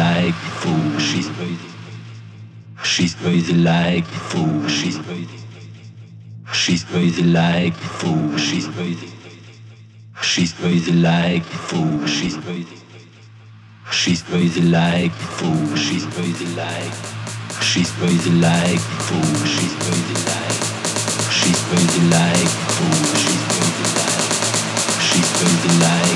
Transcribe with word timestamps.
like 0.00 0.38
a 0.48 0.52
fool. 0.60 0.98
She's 0.98 1.28
crazy. 1.36 1.70
She's 2.92 3.14
crazy 3.14 3.54
like 3.54 4.04
a 4.04 4.20
fool. 4.30 4.68
She's 4.68 4.98
crazy. 5.06 5.38
She's 6.60 6.82
crazy 6.90 7.24
like 7.24 7.74
a 7.74 7.90
fool. 7.98 8.38
She's 8.46 8.66
crazy. 8.74 9.10
She's 10.22 10.52
crazy 10.60 10.92
like 11.08 11.44
a 11.56 11.58
fool. 11.68 12.06
She's 12.06 12.36
crazy. 12.44 12.78
She's 13.98 14.22
crazy 14.22 14.62
like 14.78 15.12
a 15.26 15.28
fool. 15.38 15.76
She's 15.84 16.06
crazy 16.14 16.48
like. 16.60 16.94
She's 17.68 17.90
crazy 17.98 18.32
like 18.46 18.82
a 18.94 18.98
fool. 19.06 19.34
She's 19.54 19.74
crazy 19.82 20.16
like. 20.30 20.60
She's 21.38 21.60
crazy 21.68 22.02
like 22.16 22.52
a 22.60 22.68
fool. 22.76 23.00
She's 23.22 23.42
crazy 23.52 23.86
like. 23.98 24.22
She's 25.08 25.28
crazy 25.36 25.72
like. 25.84 26.09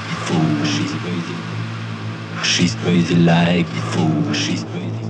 like 0.00 0.08
before. 0.08 0.64
She's 0.66 0.94
crazy. 0.96 1.36
She's 2.44 2.74
crazy 2.76 3.16
like 3.16 3.70
before. 3.70 4.34
She's 4.34 4.64
crazy. 4.64 5.04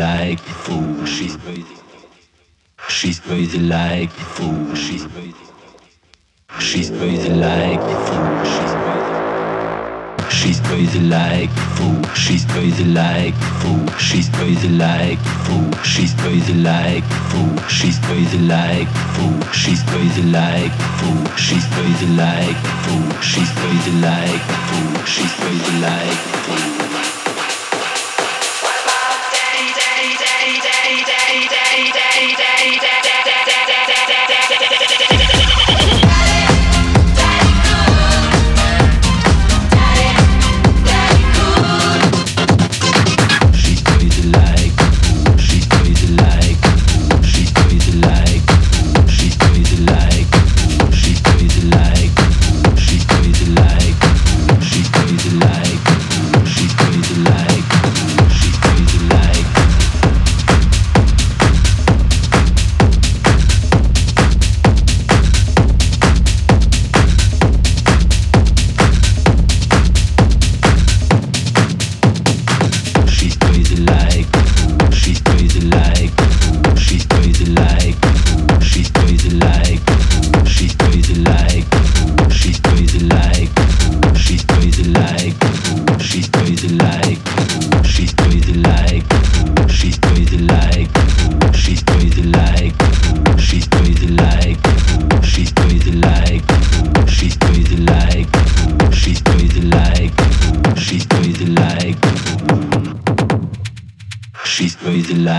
like 0.00 0.38
a 0.38 0.54
fool. 0.64 1.04
She's 1.04 1.36
crazy. 1.36 1.76
She's 2.88 3.20
crazy 3.20 3.58
like 3.58 4.08
a 4.08 4.26
fool. 4.34 4.74
She's 4.74 5.04
crazy. 5.12 5.46
She's 6.58 6.88
crazy 6.98 7.28
like 7.46 7.82
a 7.94 7.96
fool. 8.06 8.32
She's 8.52 8.74
crazy. 8.84 9.20
She's 10.38 10.60
crazy 10.68 11.00
like 11.00 11.50
a 11.50 11.66
fool. 11.76 12.02
She's 12.22 12.44
crazy 12.52 12.84
like 13.00 13.34
a 13.34 13.50
fool. 13.60 13.84
She's 14.06 14.28
crazy 14.36 14.70
like 14.84 15.18
a 15.18 15.34
fool. 15.44 15.70
She's 15.92 16.14
crazy 16.22 16.54
like 16.54 17.04
a 17.04 17.18
fool. 17.28 17.56
She's 17.68 17.98
crazy 18.04 18.38
like 18.54 18.88
a 18.96 19.02
fool. 19.14 19.42
She's 19.52 19.82
crazy 19.84 20.22
like 20.22 20.72
a 20.80 20.88
fool. 20.98 21.24
She's 21.36 21.66
crazy 21.74 22.08
like 22.22 22.60
a 22.70 22.74
fool. 22.84 23.10
She's 23.30 23.52
crazy 23.60 23.92
like 24.06 24.44
a 24.54 24.58
fool. 24.66 25.04
She's 25.12 25.32
crazy 25.40 25.72
like 25.84 26.20
a 26.24 26.38
fool. 26.44 26.89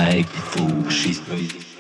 like 0.05 0.25
a 0.25 0.41
fool, 0.51 0.89
she's 0.89 1.19
crazy. 1.19 1.70